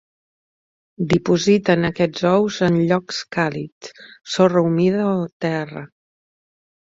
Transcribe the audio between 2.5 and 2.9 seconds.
en